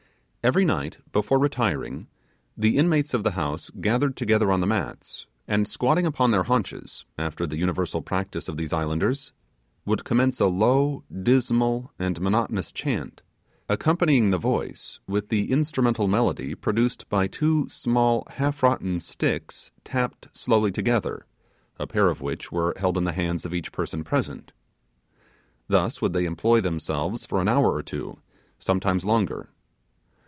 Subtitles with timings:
[0.43, 2.07] Every night, before retiring,
[2.57, 6.45] the inmates of the house gathered together on the mats, and so squatting upon their
[6.45, 9.33] haunches, after the universal practice of these islanders,
[9.85, 13.21] would commence a low, dismal and monotonous chant,
[13.69, 20.27] accompanying the voice with the instrumental melody produced by two small half rotten sticks tapped
[20.35, 21.27] slowly together,
[21.77, 24.53] a pair of which were held in the hands of each person present.
[25.67, 28.17] Thus would they employ themselves for an hour or two,
[28.57, 29.49] sometimes longer.